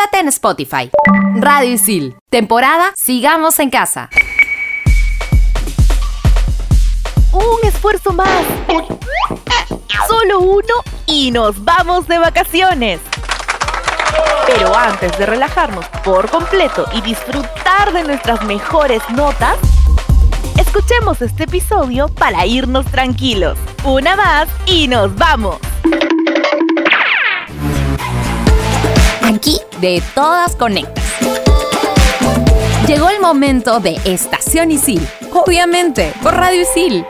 Quédate 0.00 0.20
en 0.20 0.28
Spotify. 0.28 0.90
Radio 1.34 1.74
Isil. 1.74 2.16
Temporada 2.30 2.90
Sigamos 2.96 3.58
en 3.58 3.68
Casa. 3.68 4.08
Un 7.32 7.68
esfuerzo 7.68 8.10
más. 8.14 8.42
Solo 10.08 10.40
uno 10.40 10.74
y 11.04 11.30
nos 11.32 11.62
vamos 11.62 12.08
de 12.08 12.18
vacaciones. 12.18 13.00
Pero 14.46 14.74
antes 14.74 15.18
de 15.18 15.26
relajarnos 15.26 15.84
por 16.02 16.30
completo 16.30 16.86
y 16.94 17.02
disfrutar 17.02 17.92
de 17.92 18.02
nuestras 18.02 18.42
mejores 18.44 19.02
notas, 19.10 19.58
escuchemos 20.56 21.20
este 21.20 21.44
episodio 21.44 22.08
para 22.08 22.46
irnos 22.46 22.86
tranquilos. 22.86 23.58
Una 23.84 24.16
más 24.16 24.48
y 24.64 24.88
nos 24.88 25.14
vamos. 25.14 25.58
Aquí 29.22 29.60
de 29.80 30.02
todas 30.14 30.56
conectas. 30.56 31.04
Llegó 32.86 33.08
el 33.08 33.20
momento 33.20 33.80
de 33.80 33.98
Estación 34.04 34.70
Isil. 34.70 35.06
Obviamente, 35.32 36.12
por 36.22 36.34
Radio 36.34 36.62
Isil. 36.62 37.04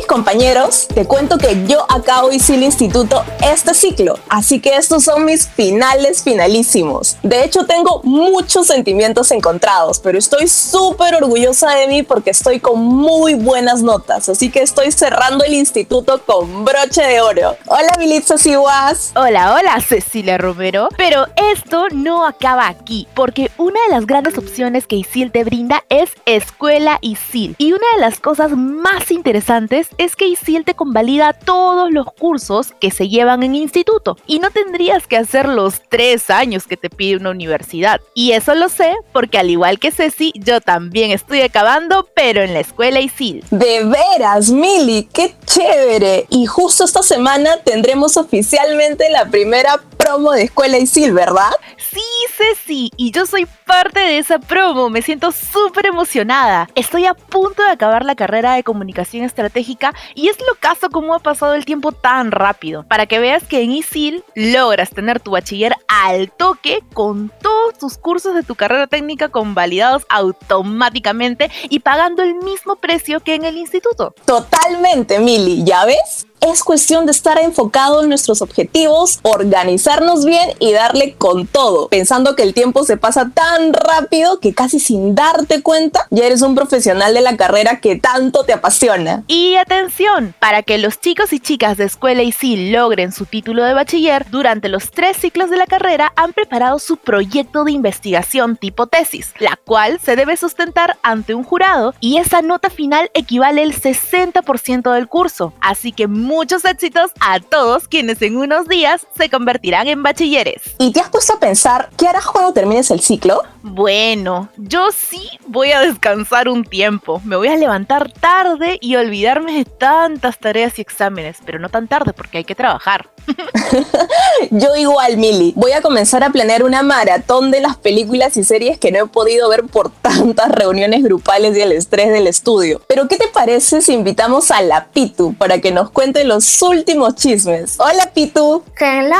Mis 0.00 0.06
compañeros, 0.06 0.88
te 0.94 1.04
cuento 1.04 1.36
que 1.36 1.66
yo 1.66 1.84
acabo 1.90 2.30
y 2.32 2.40
el 2.52 2.62
instituto 2.62 3.22
este 3.42 3.74
ciclo, 3.74 4.18
así 4.30 4.58
que 4.60 4.76
estos 4.76 5.04
son 5.04 5.26
mis 5.26 5.46
finales 5.46 6.22
finalísimos. 6.22 7.18
De 7.22 7.44
hecho, 7.44 7.66
tengo 7.66 8.00
muchos 8.02 8.66
sentimientos 8.66 9.30
encontrados, 9.30 9.98
pero 9.98 10.18
estoy 10.18 10.48
súper 10.48 11.16
orgullosa 11.16 11.74
de 11.74 11.86
mí 11.86 12.02
porque 12.02 12.30
estoy 12.30 12.60
con 12.60 12.82
muy 12.82 13.34
buenas 13.34 13.82
notas, 13.82 14.30
así 14.30 14.50
que 14.50 14.62
estoy 14.62 14.90
cerrando 14.90 15.44
el 15.44 15.52
instituto 15.52 16.22
con 16.24 16.64
broche 16.64 17.02
de 17.02 17.20
oro. 17.20 17.56
Hola, 17.66 17.94
Militza 17.98 18.38
Siwas. 18.38 19.12
Hola, 19.16 19.54
hola, 19.54 19.80
Cecilia 19.86 20.38
Romero. 20.38 20.88
Pero 20.96 21.26
esto 21.52 21.88
no 21.92 22.26
acaba 22.26 22.68
aquí, 22.68 23.06
porque 23.14 23.50
una 23.58 23.78
de 23.86 23.94
las 23.94 24.06
grandes 24.06 24.38
opciones 24.38 24.86
que 24.86 24.96
ISIL 24.96 25.30
te 25.30 25.44
brinda 25.44 25.84
es 25.90 26.10
Escuela 26.24 26.98
ISIL. 27.02 27.54
Y 27.58 27.72
una 27.72 27.86
de 27.96 28.00
las 28.00 28.18
cosas 28.18 28.52
más 28.52 29.10
interesantes 29.10 29.89
es 29.98 30.16
que 30.16 30.26
ISIL 30.26 30.64
te 30.64 30.74
convalida 30.74 31.32
todos 31.32 31.90
los 31.90 32.06
cursos 32.12 32.72
que 32.80 32.90
se 32.90 33.08
llevan 33.08 33.42
en 33.42 33.54
instituto 33.54 34.16
y 34.26 34.38
no 34.38 34.50
tendrías 34.50 35.06
que 35.06 35.16
hacer 35.16 35.48
los 35.48 35.82
tres 35.88 36.30
años 36.30 36.66
que 36.66 36.76
te 36.76 36.90
pide 36.90 37.16
una 37.16 37.30
universidad. 37.30 38.00
Y 38.14 38.32
eso 38.32 38.54
lo 38.54 38.68
sé 38.68 38.94
porque 39.12 39.38
al 39.38 39.50
igual 39.50 39.78
que 39.78 39.90
Ceci, 39.90 40.32
yo 40.36 40.60
también 40.60 41.10
estoy 41.10 41.40
acabando, 41.42 42.08
pero 42.14 42.42
en 42.42 42.54
la 42.54 42.60
escuela 42.60 43.00
ISIL. 43.00 43.44
De 43.50 43.84
veras, 43.84 44.50
Mili, 44.50 45.08
qué 45.12 45.34
chévere. 45.46 46.26
Y 46.30 46.46
justo 46.46 46.84
esta 46.84 47.02
semana 47.02 47.58
tendremos 47.64 48.16
oficialmente 48.16 49.10
la 49.10 49.26
primera 49.26 49.80
promo 50.10 50.32
de 50.32 50.42
Escuela 50.42 50.76
Isil, 50.76 51.12
¿verdad? 51.12 51.50
Sí, 51.76 52.00
Ceci, 52.36 52.90
y 52.96 53.12
yo 53.12 53.26
soy 53.26 53.46
parte 53.64 54.00
de 54.00 54.18
esa 54.18 54.40
promo, 54.40 54.90
me 54.90 55.02
siento 55.02 55.30
súper 55.30 55.86
emocionada. 55.86 56.68
Estoy 56.74 57.06
a 57.06 57.14
punto 57.14 57.62
de 57.62 57.70
acabar 57.70 58.04
la 58.04 58.16
carrera 58.16 58.54
de 58.54 58.64
comunicación 58.64 59.24
estratégica 59.24 59.94
y 60.16 60.28
es 60.28 60.36
lo 60.40 60.56
caso 60.58 60.90
cómo 60.90 61.14
ha 61.14 61.20
pasado 61.20 61.54
el 61.54 61.64
tiempo 61.64 61.92
tan 61.92 62.32
rápido. 62.32 62.84
Para 62.88 63.06
que 63.06 63.20
veas 63.20 63.44
que 63.44 63.62
en 63.62 63.70
ISIL 63.70 64.24
logras 64.34 64.90
tener 64.90 65.20
tu 65.20 65.30
bachiller 65.30 65.76
al 65.86 66.32
toque 66.32 66.80
con 66.92 67.30
todos 67.40 67.78
tus 67.78 67.96
cursos 67.96 68.34
de 68.34 68.42
tu 68.42 68.56
carrera 68.56 68.88
técnica 68.88 69.28
convalidados 69.28 70.06
automáticamente 70.08 71.52
y 71.68 71.80
pagando 71.80 72.24
el 72.24 72.34
mismo 72.34 72.76
precio 72.76 73.20
que 73.20 73.34
en 73.34 73.44
el 73.44 73.56
instituto. 73.56 74.12
Totalmente, 74.24 75.20
Mili, 75.20 75.62
¿ya 75.62 75.84
ves? 75.84 76.26
Es 76.40 76.62
cuestión 76.62 77.06
de 77.06 77.12
estar 77.12 77.38
enfocado 77.38 78.02
en 78.02 78.08
nuestros 78.08 78.42
objetivos, 78.42 79.20
organizarnos 79.22 80.24
bien 80.24 80.50
y 80.58 80.72
darle 80.72 81.14
con 81.14 81.46
todo, 81.46 81.88
pensando 81.88 82.34
que 82.34 82.42
el 82.42 82.54
tiempo 82.54 82.84
se 82.84 82.96
pasa 82.96 83.30
tan 83.32 83.72
rápido 83.72 84.40
que 84.40 84.54
casi 84.54 84.80
sin 84.80 85.14
darte 85.14 85.62
cuenta 85.62 86.06
ya 86.10 86.24
eres 86.24 86.42
un 86.42 86.54
profesional 86.54 87.14
de 87.14 87.20
la 87.20 87.36
carrera 87.36 87.80
que 87.80 87.96
tanto 87.96 88.44
te 88.44 88.52
apasiona. 88.52 89.24
Y 89.26 89.56
atención, 89.56 90.34
para 90.38 90.62
que 90.62 90.78
los 90.78 91.00
chicos 91.00 91.32
y 91.32 91.40
chicas 91.40 91.76
de 91.76 91.84
escuela 91.84 92.22
y 92.22 92.32
sí 92.32 92.70
logren 92.70 93.12
su 93.12 93.26
título 93.26 93.64
de 93.64 93.74
bachiller, 93.74 94.26
durante 94.30 94.68
los 94.68 94.90
tres 94.90 95.16
ciclos 95.16 95.50
de 95.50 95.56
la 95.56 95.66
carrera 95.66 96.12
han 96.16 96.32
preparado 96.32 96.78
su 96.78 96.96
proyecto 96.96 97.64
de 97.64 97.72
investigación 97.72 98.56
tipo 98.56 98.86
tesis, 98.86 99.34
la 99.38 99.58
cual 99.64 100.00
se 100.00 100.16
debe 100.16 100.36
sustentar 100.36 100.96
ante 101.02 101.34
un 101.34 101.44
jurado 101.44 101.94
y 102.00 102.18
esa 102.18 102.42
nota 102.42 102.70
final 102.70 103.10
equivale 103.14 103.62
al 103.62 103.72
60% 103.72 104.92
del 104.92 105.08
curso, 105.08 105.52
así 105.60 105.92
que 105.92 106.06
muchos 106.30 106.64
éxitos 106.64 107.10
a 107.18 107.40
todos 107.40 107.88
quienes 107.88 108.22
en 108.22 108.36
unos 108.36 108.68
días 108.68 109.04
se 109.18 109.28
convertirán 109.28 109.88
en 109.88 110.04
bachilleres. 110.04 110.62
¿Y 110.78 110.92
te 110.92 111.00
has 111.00 111.08
puesto 111.08 111.34
a 111.34 111.40
pensar 111.40 111.90
qué 111.96 112.06
harás 112.06 112.26
cuando 112.26 112.52
termines 112.52 112.92
el 112.92 113.00
ciclo? 113.00 113.42
Bueno, 113.62 114.48
yo 114.56 114.92
sí 114.92 115.28
voy 115.48 115.72
a 115.72 115.80
descansar 115.80 116.48
un 116.48 116.64
tiempo. 116.64 117.20
Me 117.24 117.34
voy 117.34 117.48
a 117.48 117.56
levantar 117.56 118.12
tarde 118.12 118.78
y 118.80 118.94
olvidarme 118.94 119.52
de 119.54 119.64
tantas 119.64 120.38
tareas 120.38 120.78
y 120.78 120.82
exámenes, 120.82 121.38
pero 121.44 121.58
no 121.58 121.68
tan 121.68 121.88
tarde 121.88 122.12
porque 122.12 122.38
hay 122.38 122.44
que 122.44 122.54
trabajar. 122.54 123.10
Yo 124.50 124.74
igual, 124.76 125.16
Mili. 125.16 125.52
Voy 125.56 125.72
a 125.72 125.82
comenzar 125.82 126.24
a 126.24 126.30
planear 126.30 126.62
una 126.62 126.82
maratón 126.82 127.50
de 127.50 127.60
las 127.60 127.76
películas 127.76 128.36
y 128.36 128.44
series 128.44 128.78
que 128.78 128.92
no 128.92 128.98
he 128.98 129.06
podido 129.06 129.48
ver 129.48 129.64
por 129.64 129.90
tantas 130.02 130.50
reuniones 130.50 131.02
grupales 131.02 131.56
y 131.56 131.60
el 131.60 131.72
estrés 131.72 132.10
del 132.10 132.26
estudio. 132.26 132.80
Pero 132.86 133.08
¿qué 133.08 133.16
te 133.16 133.28
parece 133.28 133.82
si 133.82 133.92
invitamos 133.92 134.50
a 134.50 134.62
la 134.62 134.86
Pitu 134.86 135.34
para 135.34 135.60
que 135.60 135.72
nos 135.72 135.90
cuente 135.90 136.19
los 136.24 136.60
últimos 136.62 137.14
chismes? 137.14 137.76
Hola, 137.78 138.10
Pitu. 138.12 138.62
Hello. 138.78 139.16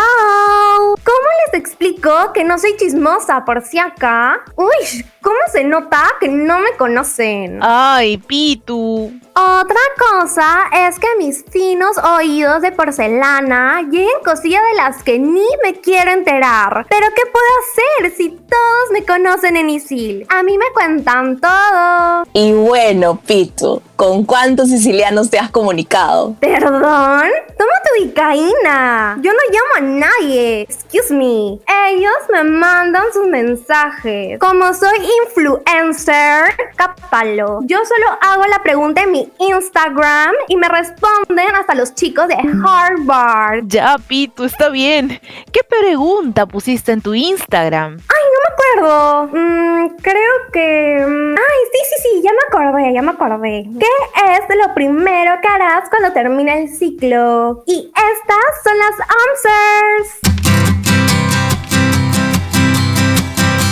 ¿Cómo 1.05 1.29
les 1.47 1.61
explico 1.61 2.11
que 2.33 2.45
no 2.45 2.59
soy 2.59 2.77
chismosa 2.77 3.45
por 3.45 3.63
si 3.63 3.79
acá? 3.79 4.41
Uy, 4.57 5.05
¿cómo 5.21 5.39
se 5.53 5.65
nota 5.65 6.03
que 6.21 6.29
no 6.29 6.59
me 6.59 6.77
conocen? 6.77 7.61
Ay, 7.63 8.19
Pitu. 8.19 9.13
Otra 9.43 9.81
cosa 9.99 10.65
es 10.87 10.99
que 10.99 11.07
mis 11.17 11.43
finos 11.51 11.97
oídos 11.97 12.61
de 12.61 12.73
porcelana 12.73 13.81
lleguen 13.91 14.21
cosillas 14.23 14.61
de 14.71 14.77
las 14.77 15.03
que 15.03 15.19
ni 15.19 15.47
me 15.63 15.81
quiero 15.81 16.11
enterar. 16.11 16.85
Pero 16.91 17.07
¿qué 17.17 17.23
puedo 17.33 17.47
hacer 17.63 18.15
si 18.15 18.29
todos 18.29 18.91
me 18.93 19.03
conocen 19.03 19.57
en 19.57 19.71
Isil? 19.71 20.27
A 20.29 20.43
mí 20.43 20.59
me 20.59 20.67
cuentan 20.75 21.41
todo. 21.41 22.25
Y 22.35 22.53
bueno, 22.53 23.19
Pitu, 23.27 23.81
¿con 23.97 24.25
cuántos 24.25 24.69
sicilianos 24.69 25.31
te 25.31 25.39
has 25.39 25.51
comunicado? 25.51 26.35
¿Perdón? 26.39 27.31
Toma 27.57 27.73
tu 27.85 28.05
icaína. 28.05 29.17
Yo 29.23 29.33
no 29.33 29.39
llamo 29.51 29.77
a 29.77 29.81
nadie. 29.81 30.63
Excuse 30.63 31.15
me. 31.15 31.59
Ellos 31.89 32.13
me 32.31 32.45
mandan 32.45 33.05
sus 33.15 33.27
mensajes. 33.27 34.39
Como 34.39 34.75
soy 34.75 34.99
influencer, 35.25 36.45
cápalo. 36.77 37.61
Yo 37.63 37.79
solo 37.79 38.19
hago 38.21 38.47
la 38.47 38.63
pregunta 38.63 39.03
en 39.03 39.13
mi 39.13 39.30
Instagram 39.39 40.33
y 40.49 40.57
me 40.57 40.69
responden 40.69 41.55
hasta 41.55 41.75
los 41.75 41.95
chicos 41.95 42.29
de 42.29 42.35
Harvard. 42.35 43.65
Ya, 43.67 43.97
Pitu, 43.99 44.45
está 44.45 44.69
bien. 44.69 45.21
¿Qué 45.53 45.61
pregunta 45.69 46.47
pusiste 46.47 46.93
en 46.93 47.01
tu 47.01 47.15
Instagram? 47.15 47.93
Ay, 47.95 48.25
no 48.33 48.39
me 48.45 48.55
acuerdo. 48.55 49.27
Mm, 49.33 49.97
creo 50.03 50.35
que... 50.53 51.07
Mm, 51.07 51.35
ay, 51.37 51.59
sí, 51.73 51.79
sí, 51.89 52.03
sí, 52.03 52.23
ya 52.23 52.31
me 52.33 52.39
acordé, 52.49 52.93
ya 52.93 53.03
me 53.03 53.11
acordé. 53.11 53.67
¿Qué 53.79 53.87
es 54.35 54.57
lo 54.67 54.75
primero 54.75 55.33
que 55.41 55.49
harás 55.49 55.89
cuando 55.89 56.13
termine 56.13 56.63
el 56.63 56.69
ciclo? 56.69 57.63
Y 57.67 57.91
estas 57.95 58.63
son 58.65 58.79
las 58.79 58.97
answers. 59.01 60.90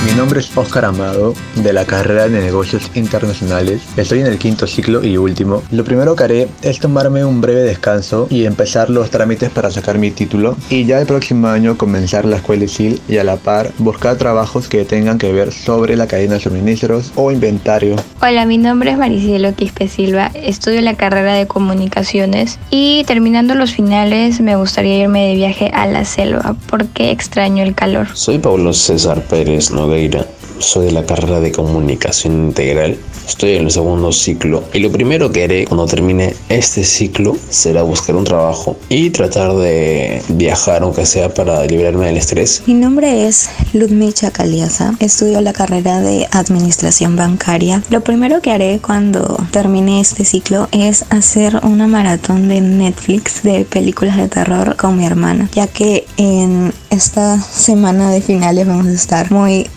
Mi 0.08 0.14
nombre 0.14 0.40
es 0.40 0.56
Oscar 0.56 0.86
Amado, 0.86 1.34
de 1.54 1.72
la 1.72 1.84
carrera 1.84 2.28
de 2.28 2.40
negocios 2.40 2.90
internacionales. 2.94 3.82
Estoy 3.96 4.20
en 4.20 4.26
el 4.26 4.38
quinto 4.38 4.66
ciclo 4.66 5.04
y 5.04 5.18
último. 5.18 5.62
Lo 5.70 5.84
primero 5.84 6.16
que 6.16 6.24
haré 6.24 6.48
es 6.62 6.80
tomarme 6.80 7.26
un 7.26 7.42
breve 7.42 7.60
descanso 7.60 8.26
y 8.30 8.46
empezar 8.46 8.88
los 8.88 9.10
trámites 9.10 9.50
para 9.50 9.70
sacar 9.70 9.98
mi 9.98 10.10
título. 10.10 10.56
Y 10.70 10.86
ya 10.86 10.98
el 10.98 11.06
próximo 11.06 11.48
año 11.48 11.76
comenzar 11.76 12.24
la 12.24 12.36
escuela 12.36 12.64
ISIL 12.64 13.00
y 13.06 13.18
a 13.18 13.24
la 13.24 13.36
par 13.36 13.70
buscar 13.78 14.16
trabajos 14.16 14.66
que 14.66 14.86
tengan 14.86 15.18
que 15.18 15.30
ver 15.30 15.52
sobre 15.52 15.94
la 15.94 16.06
cadena 16.06 16.34
de 16.34 16.40
suministros 16.40 17.12
o 17.14 17.30
inventario. 17.30 17.96
Hola, 18.22 18.46
mi 18.46 18.56
nombre 18.56 18.92
es 18.92 18.98
Maricielo 18.98 19.54
Quispe 19.54 19.88
Silva. 19.88 20.32
Estudio 20.34 20.80
la 20.80 20.96
carrera 20.96 21.34
de 21.34 21.46
comunicaciones 21.46 22.58
y 22.70 23.04
terminando 23.04 23.54
los 23.54 23.72
finales 23.72 24.40
me 24.40 24.56
gustaría 24.56 24.98
irme 25.00 25.28
de 25.28 25.34
viaje 25.34 25.70
a 25.74 25.86
la 25.86 26.06
selva 26.06 26.56
porque 26.70 27.10
extraño 27.10 27.62
el 27.62 27.74
calor. 27.74 28.08
Soy 28.14 28.38
Pablo 28.38 28.72
César 28.72 29.22
Pérez 29.22 29.70
later 29.98 30.37
soy 30.60 30.86
de 30.86 30.92
la 30.92 31.04
carrera 31.04 31.40
de 31.40 31.52
comunicación 31.52 32.46
integral 32.46 32.98
estoy 33.28 33.56
en 33.56 33.64
el 33.64 33.70
segundo 33.70 34.10
ciclo 34.10 34.64
y 34.72 34.78
lo 34.78 34.90
primero 34.90 35.30
que 35.30 35.44
haré 35.44 35.66
cuando 35.66 35.86
termine 35.86 36.34
este 36.48 36.82
ciclo 36.82 37.36
será 37.50 37.82
buscar 37.82 38.16
un 38.16 38.24
trabajo 38.24 38.76
y 38.88 39.10
tratar 39.10 39.54
de 39.54 40.22
viajar 40.28 40.82
aunque 40.82 41.04
sea 41.04 41.32
para 41.32 41.64
librarme 41.66 42.06
del 42.06 42.16
estrés. 42.16 42.62
Mi 42.66 42.74
nombre 42.74 43.28
es 43.28 43.50
Ludmicha 43.74 44.30
Caliaza, 44.30 44.94
estudio 44.98 45.42
la 45.42 45.52
carrera 45.52 46.00
de 46.00 46.26
administración 46.32 47.16
bancaria. 47.16 47.82
Lo 47.90 48.00
primero 48.00 48.40
que 48.40 48.50
haré 48.50 48.80
cuando 48.80 49.36
termine 49.50 50.00
este 50.00 50.24
ciclo 50.24 50.68
es 50.72 51.04
hacer 51.10 51.60
una 51.62 51.86
maratón 51.86 52.48
de 52.48 52.62
Netflix 52.62 53.42
de 53.42 53.66
películas 53.66 54.16
de 54.16 54.28
terror 54.28 54.76
con 54.76 54.96
mi 54.96 55.04
hermana, 55.04 55.50
ya 55.52 55.66
que 55.66 56.06
en 56.16 56.72
esta 56.90 57.38
semana 57.40 58.10
de 58.10 58.22
finales 58.22 58.66
vamos 58.66 58.86
a 58.86 58.92
estar 58.92 59.30
muy 59.30 59.68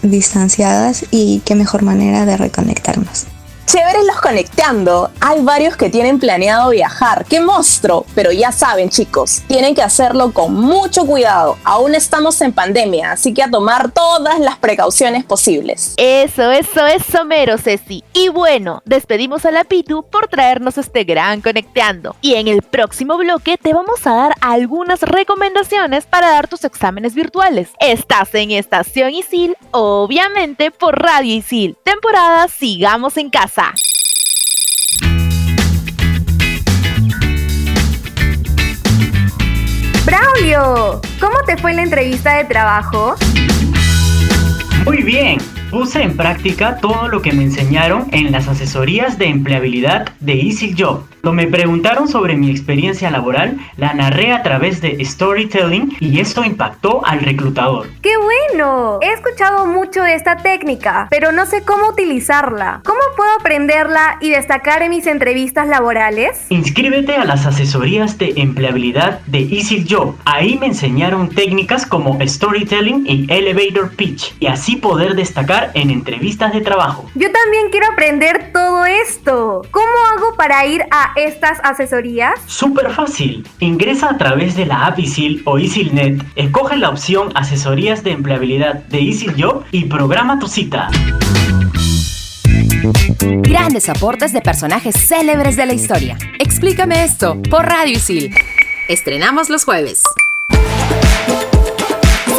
y 1.12 1.41
qué 1.45 1.56
mejor 1.56 1.83
manera 1.83 2.25
de 2.25 2.38
reconectarnos. 2.38 3.27
Chéveres 3.66 4.06
los 4.06 4.19
conectando. 4.19 5.12
Hay 5.22 5.42
varios 5.42 5.78
que 5.78 5.90
tienen 5.90 6.19
planeado 6.19 6.72
viajar. 6.72 7.25
¡Qué 7.30 7.40
monstruo! 7.40 8.06
Pero 8.16 8.31
ya 8.31 8.52
saben, 8.52 8.90
chicos, 8.90 9.44
tienen 9.48 9.75
que 9.75 9.81
hacerlo 9.81 10.34
con 10.34 10.54
mucho 10.54 11.06
cuidado. 11.06 11.58
Aún 11.63 11.96
estamos 11.96 12.42
en 12.42 12.52
pandemia, 12.52 13.13
así 13.13 13.34
que 13.34 13.44
a 13.44 13.50
tomar 13.50 13.92
todas 13.92 14.40
las 14.40 14.58
precauciones 14.58 15.24
posibles. 15.24 15.94
Eso, 15.98 16.52
eso, 16.52 16.86
eso, 16.86 17.24
mero, 17.24 17.58
Ceci. 17.58 18.04
Y 18.13 18.30
bueno, 18.30 18.81
despedimos 18.86 19.46
a 19.46 19.52
la 19.52 19.63
Pitu 19.63 20.04
por 20.04 20.28
traernos 20.28 20.78
este 20.78 21.04
gran 21.06 21.42
conecteando. 21.42 22.16
Y 22.22 22.36
en 22.36 22.48
el 22.48 22.63
próximo 22.63 23.18
bloque 23.18 23.58
te 23.58 23.74
vamos 23.74 24.06
a 24.06 24.13
dar 24.13 24.34
algunas 24.42 25.02
recomendaciones 25.02 26.06
para 26.06 26.31
dar 26.31 26.48
tus 26.48 26.63
exámenes 26.66 27.13
virtuales. 27.16 27.69
Estás 27.80 28.34
en 28.36 28.52
Estación 28.52 29.13
Isil, 29.13 29.56
obviamente 29.72 30.72
por 30.72 31.02
Radio 31.02 31.36
Isil. 31.36 31.78
Temporada 31.84 32.48
Sigamos 32.48 33.18
en 33.18 33.30
Casa. 33.30 33.50
Braulio, 40.06 41.01
¿cómo 41.19 41.36
te 41.45 41.57
fue 41.57 41.74
la 41.74 41.83
entrevista 41.83 42.38
de 42.38 42.45
trabajo? 42.45 43.15
Muy 44.86 45.03
bien, 45.03 45.38
puse 45.71 46.03
en 46.03 46.18
práctica 46.18 46.77
todo 46.81 47.07
lo 47.07 47.21
que 47.21 47.31
me 47.31 47.44
enseñaron 47.44 48.07
en 48.12 48.33
las 48.33 48.50
asesorías 48.50 49.18
de 49.18 49.27
empleabilidad 49.27 50.09
de 50.19 50.33
Easy 50.33 50.75
Job. 50.77 51.06
Cuando 51.21 51.44
me 51.44 51.47
preguntaron 51.47 52.07
sobre 52.07 52.35
mi 52.35 52.50
experiencia 52.50 53.09
laboral, 53.09 53.57
la 53.77 53.94
narré 53.94 54.33
a 54.33 54.44
través 54.44 54.81
de 54.81 55.03
storytelling 55.06 55.95
y 56.00 56.19
esto 56.19 56.44
impactó 56.44 57.06
al 57.06 57.19
reclutador. 57.21 57.88
¡Qué 58.01 58.18
bueno! 58.18 59.00
He 59.01 59.13
escuchado 59.13 59.68
mucho 59.68 60.01
de 60.01 60.15
esta 60.15 60.38
técnica, 60.38 61.07
pero 61.12 61.31
no 61.31 61.45
sé 61.45 61.62
cómo 61.62 61.89
utilizarla. 61.89 62.81
¿Cómo 62.83 63.00
puedo 63.15 63.29
aprenderla 63.39 64.17
y 64.19 64.31
destacar 64.31 64.81
en 64.81 64.89
mis 64.89 65.06
entrevistas 65.06 65.67
laborales? 65.67 66.47
Inscríbete 66.50 67.15
a 67.15 67.24
las 67.24 67.45
asesorías 67.45 68.17
de 68.17 68.33
empleabilidad 68.38 69.19
de 69.27 69.41
Easy 69.41 69.85
Job. 69.88 70.15
Ahí 70.25 70.57
me 70.57 70.65
enseñaron 70.65 71.29
técnicas 71.29 71.85
como 71.85 72.17
storytelling 72.19 73.06
y 73.06 73.31
elevator 73.31 73.91
pitch 73.91 74.33
y 74.39 74.47
así 74.47 74.75
poder 74.75 75.15
destacar 75.15 75.61
en 75.74 75.90
entrevistas 75.90 76.54
de 76.54 76.62
trabajo. 76.62 77.06
Yo 77.16 77.31
también 77.31 77.69
quiero 77.69 77.88
aprender 77.92 78.52
todo 78.52 78.86
esto. 78.86 79.62
¿Cómo 79.72 79.92
hago 80.13 80.36
para 80.36 80.66
ir 80.66 80.84
a 80.92 81.12
estas 81.16 81.60
asesorías? 81.63 82.40
Súper 82.46 82.90
fácil. 82.92 83.48
Ingresa 83.60 84.10
a 84.10 84.18
través 84.18 84.56
de 84.56 84.66
la 84.66 84.88
app 84.88 85.00
Isil 85.00 85.42
o 85.46 85.60
ISILNet, 85.60 86.24
escoge 86.36 86.78
la 86.78 86.90
opción 86.90 87.31
Asesorías 87.36 88.04
de 88.04 88.12
Empleabilidad 88.12 88.75
de 88.75 89.02
Isil 89.02 89.34
Job 89.38 89.63
y 89.72 89.86
programa 89.86 90.40
tu 90.40 90.48
cita. 90.48 90.90
Grandes 93.19 93.90
aportes 93.90 94.34
de 94.34 94.42
personajes 94.42 94.96
célebres 94.96 95.56
de 95.56 95.66
la 95.66 95.74
historia. 95.74 96.18
Explícame 96.40 97.04
esto 97.04 97.42
por 97.50 97.66
Radio 97.66 97.94
Isil. 97.94 98.34
Estrenamos 98.88 99.50
los 99.50 99.66
jueves. 99.66 100.04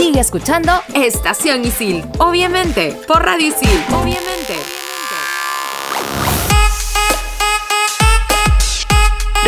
Sigue 0.02 0.18
escuchando 0.18 0.72
Estación 0.94 1.64
Isil, 1.64 2.04
obviamente, 2.18 3.00
por 3.06 3.22
Radio 3.24 3.46
Isil, 3.46 3.84
obviamente. 3.92 4.81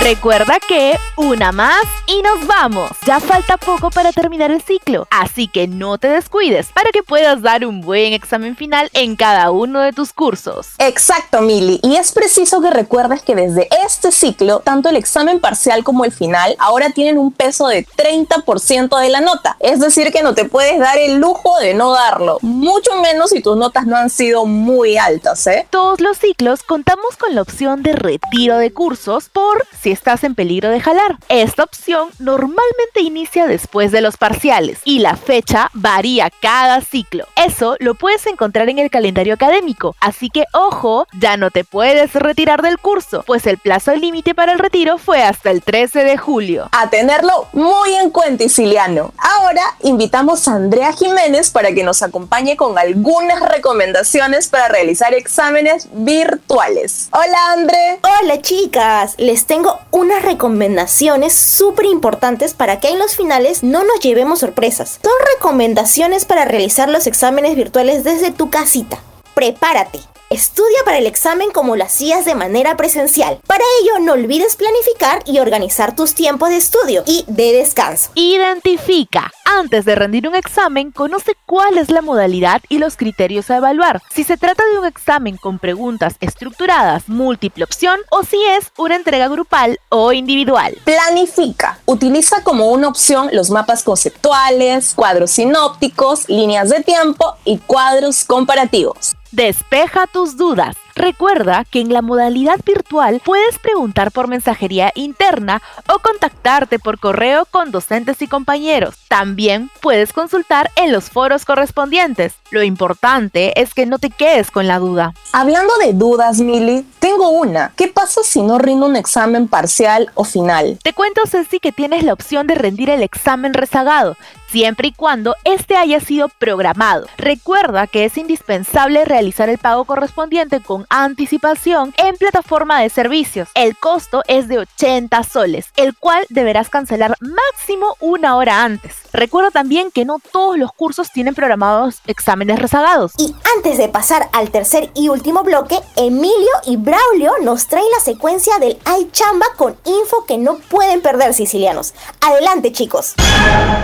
Recuerda 0.05 0.59
que 0.61 0.99
una 1.17 1.51
más 1.51 1.83
y 2.07 2.21
nos 2.21 2.47
vamos. 2.47 2.91
Ya 3.07 3.21
falta 3.21 3.57
poco 3.57 3.89
para 3.89 4.13
terminar 4.13 4.51
el 4.51 4.61
ciclo, 4.61 5.09
así 5.11 5.49
que 5.49 5.67
no 5.67 5.97
te 5.97 6.09
descuides 6.09 6.67
para 6.75 6.91
que 6.91 7.03
puedas 7.03 7.41
dar 7.41 7.65
un 7.65 7.81
buen 7.81 8.13
examen 8.13 8.55
final 8.55 8.91
en 8.93 9.17
cada 9.17 9.51
uno 9.51 9.81
de 9.81 9.95
tus 9.95 10.13
cursos. 10.13 10.73
Exacto, 10.77 11.41
Mili. 11.41 11.81
Y 11.83 11.97
es 11.97 12.13
preciso 12.13 12.61
que 12.61 12.69
recuerdes 12.69 13.23
que 13.23 13.35
desde 13.35 13.67
este 13.83 14.13
ciclo, 14.13 14.61
tanto 14.61 14.91
el 14.91 14.97
examen 14.97 15.41
parcial 15.41 15.83
como 15.83 16.05
el 16.05 16.13
final 16.13 16.55
ahora 16.59 16.91
tienen 16.91 17.17
un 17.17 17.33
peso 17.33 17.67
de 17.69 17.87
30% 17.87 19.01
de 19.01 19.09
la 19.09 19.23
nota. 19.23 19.57
Es 19.59 19.81
decir, 19.81 20.13
que 20.13 20.23
no 20.23 20.35
te 20.35 20.45
puedes 20.45 20.79
dar 20.79 20.99
el 20.99 21.17
lujo 21.17 21.59
de 21.61 21.73
no 21.73 21.93
darlo, 21.93 22.37
mucho 22.43 22.95
menos 22.97 23.31
si 23.31 23.41
tus 23.41 23.57
notas 23.57 23.87
no 23.87 23.97
han 23.97 24.11
sido 24.11 24.45
muy 24.45 24.99
altas, 24.99 25.47
¿eh? 25.47 25.67
Todos 25.71 26.03
los 26.03 26.19
ciclos 26.19 26.63
contamos 26.63 27.17
con 27.17 27.35
la 27.35 27.41
opción 27.41 27.83
de 27.83 27.95
retiro 27.95 28.59
de 28.59 28.71
cursos 28.71 29.31
por 29.31 29.67
si 29.81 29.94
estás 29.95 30.25
en 30.25 30.35
peligro 30.35 30.69
de 30.69 30.81
jalar. 30.81 31.17
Esta 31.29 31.65
opción 31.65 32.11
normalmente 32.19 33.01
inicia 33.01 33.47
después 33.47 33.91
de 33.93 34.03
los 34.03 34.19
parciales 34.19 34.81
y 34.85 34.99
la 34.99 35.17
fecha 35.17 35.71
varía 35.73 36.31
cada 36.43 36.83
ciclo. 36.83 37.27
Eso 37.37 37.77
lo 37.79 37.95
puedes 37.95 38.27
encontrar 38.27 38.69
en 38.69 38.79
el 38.79 38.91
calendario 38.91 39.35
académico, 39.35 39.97
así 40.01 40.29
que 40.29 40.45
ojo, 40.53 41.07
ya 41.19 41.37
no 41.37 41.51
te 41.51 41.65
puedes 41.65 42.13
retirar 42.13 42.61
del 42.61 42.79
curso, 42.79 43.25
pues 43.27 43.47
el 43.47 43.59
plazo 43.59 43.95
límite 43.95 44.35
para 44.35 44.53
el 44.53 44.59
retiro 44.59 44.99
fue 44.99 45.23
hasta 45.23 45.51
el 45.51 45.63
13 45.63 46.05
de 46.05 46.19
julio. 46.19 46.69
A 46.73 46.91
tenerlo 46.91 47.49
muy 47.53 47.95
en 47.95 48.11
cuenta, 48.11 48.45
Isiliano. 48.45 49.13
Ahora 49.19 49.63
invitamos 49.83 50.47
a 50.49 50.57
Andrea 50.57 50.93
Jiménez 50.93 51.51
para 51.51 51.73
que 51.73 51.85
nos 51.85 52.03
acompañe 52.03 52.57
con 52.57 52.79
algunas 52.79 53.41
recomendaciones 53.41 54.49
para 54.49 54.69
realizar 54.69 55.15
exámenes 55.15 55.89
virtuales. 55.93 57.09
Hola, 57.13 57.53
André. 57.53 58.01
Hola, 58.03 58.43
chicas. 58.43 59.15
Les 59.19 59.47
tengo 59.47 59.79
unas 59.95 60.23
recomendaciones 60.23 61.33
súper 61.33 61.87
importantes 61.87 62.53
para 62.53 62.81
que 62.81 62.89
en 62.89 62.99
los 62.99 63.15
finales 63.15 63.63
no 63.63 63.85
nos 63.85 64.01
llevemos 64.01 64.41
sorpresas. 64.41 64.99
Son 65.03 65.13
recomendaciones 65.37 66.25
para 66.25 66.45
realizar 66.45 66.89
los 66.89 67.07
exámenes 67.07 67.55
virtuales 67.55 68.03
desde 68.03 68.33
tu 68.33 68.51
casita. 68.51 68.99
Prepárate. 69.35 70.01
Estudia 70.31 70.79
para 70.85 70.99
el 70.99 71.07
examen 71.07 71.51
como 71.51 71.77
lo 71.77 71.85
hacías 71.85 72.25
de 72.25 72.35
manera 72.35 72.77
presencial. 72.77 73.41
Para 73.47 73.63
ello, 73.83 74.01
no 74.01 74.15
olvides 74.15 74.57
planificar 74.57 75.23
y 75.27 75.39
organizar 75.39 75.95
tus 75.95 76.15
tiempos 76.15 76.49
de 76.49 76.57
estudio 76.57 77.05
y 77.07 77.25
de 77.29 77.53
descanso. 77.53 78.11
Identifica. 78.15 79.31
Antes 79.45 79.85
de 79.85 79.95
rendir 79.95 80.27
un 80.27 80.35
examen, 80.35 80.91
conoce 80.91 81.37
cuál 81.45 81.77
es 81.77 81.91
la 81.91 82.01
modalidad 82.01 82.63
y 82.71 82.79
los 82.79 82.97
criterios 82.97 83.51
a 83.51 83.59
evaluar. 83.59 84.03
Si 84.13 84.25
se 84.25 84.39
trata 84.39 84.65
de 84.73 84.79
un 84.79 84.87
examen 84.87 85.37
con 85.37 85.59
preguntas 85.59 86.17
estructuradas, 86.21 87.09
múltiple 87.09 87.65
opción 87.65 88.01
o 88.11 88.25
si 88.25 88.43
es 88.45 88.73
una 88.79 88.97
entrega 88.97 89.29
grupal 89.29 89.79
o 89.91 90.13
individual. 90.13 90.77
Planifica. 90.85 91.79
Utiliza 91.85 92.43
como 92.43 92.71
una 92.71 92.89
opción 92.89 93.29
los 93.33 93.51
mapas 93.51 93.83
conceptuales, 93.83 94.95
cuadros 94.95 95.33
sinópticos, 95.33 96.29
líneas 96.29 96.71
de 96.71 96.83
tiempo 96.83 97.37
y 97.45 97.59
cuadros 97.59 98.25
comparativos. 98.25 99.15
Despeja 99.35 100.07
tus 100.07 100.37
dudas. 100.37 100.77
Recuerda 100.97 101.65
que 101.65 101.81
en 101.81 101.93
la 101.93 102.03
modalidad 102.03 102.61
virtual 102.65 103.21
puedes 103.25 103.59
preguntar 103.59 104.13
por 104.13 104.29
mensajería 104.29 104.93
interna 104.95 105.61
o 105.93 105.99
contactarte 105.99 106.79
por 106.79 107.01
correo 107.01 107.47
con 107.47 107.73
docentes 107.73 108.23
y 108.23 108.29
compañeros. 108.29 108.95
También 109.09 109.71
puedes 109.81 110.13
consultar 110.13 110.71
en 110.77 110.93
los 110.93 111.11
foros 111.11 111.45
correspondientes. 111.45 112.35
Lo 112.51 112.63
importante 112.63 113.61
es 113.61 113.75
que 113.75 113.87
no 113.87 113.99
te 113.99 114.11
quedes 114.11 114.51
con 114.51 114.69
la 114.69 114.79
duda. 114.79 115.15
Hablando 115.33 115.77
de 115.79 115.93
dudas, 115.93 116.39
Mili, 116.39 116.87
tengo 117.01 117.31
una. 117.31 117.73
¿Qué 117.77 117.89
pasa 117.89 118.23
si 118.23 118.41
no 118.43 118.59
rindo 118.59 118.87
un 118.87 118.97
examen 118.97 119.49
parcial 119.49 120.11
o 120.15 120.25
final? 120.25 120.79
Te 120.83 120.93
cuento, 120.93 121.23
Ceci, 121.27 121.59
que 121.59 121.73
tienes 121.73 122.05
la 122.05 122.13
opción 122.13 122.47
de 122.47 122.55
rendir 122.55 122.91
el 122.91 123.03
examen 123.03 123.53
rezagado 123.53 124.17
siempre 124.55 124.87
y 124.87 124.93
cuando 124.93 125.35
este 125.43 125.77
haya 125.77 125.99
sido 125.99 126.29
programado. 126.29 127.09
Recuerda 127.19 127.89
que 127.89 128.05
es 128.05 128.17
indispensable 128.17 129.05
realizar 129.05 129.49
el 129.49 129.59
pago 129.59 129.85
correspondiente 129.85 130.61
con 130.61 130.84
anticipación 130.91 131.95
en 131.97 132.17
plataforma 132.17 132.81
de 132.81 132.91
servicios. 132.91 133.49
El 133.55 133.77
costo 133.77 134.23
es 134.29 134.49
de 134.49 134.59
80 134.59 135.23
soles, 135.25 135.67
el 135.77 135.97
cual 135.97 136.25
deberás 136.29 136.69
cancelar 136.71 137.17
máximo 137.21 137.97
una 138.01 138.37
hora 138.37 138.65
antes. 138.65 138.97
Recuerda 139.13 139.51
también 139.51 139.91
que 139.91 140.05
no 140.05 140.19
todos 140.33 140.59
los 140.59 140.73
cursos 140.73 141.11
tienen 141.13 141.35
programados 141.35 142.01
exámenes 142.07 142.59
rezagados. 142.59 143.13
Y 143.17 143.35
antes 143.57 143.79
de 143.79 143.89
pasar 143.89 144.29
al 144.33 144.51
tercer 144.51 144.91
y 144.95 145.09
último 145.09 145.43
bloque, 145.43 145.79
Emilio 145.97 146.51
y 146.67 146.77
Braulio 146.77 147.33
nos 147.43 147.67
traen 147.67 147.87
la 147.97 148.05
secuencia 148.05 148.59
del 148.59 148.79
iChamba 149.01 149.47
con 149.57 149.77
info 149.85 150.25
que 150.27 150.39
no 150.39 150.57
pueden 150.57 151.01
perder 151.01 151.35
sicilianos. 151.35 151.95
Adelante 152.21 152.73
chicos. 152.73 153.15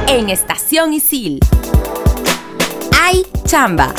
En 0.08 0.30
Estación 0.30 0.94
Isil. 0.94 1.40
Hay 3.00 3.26
chamba. 3.44 3.94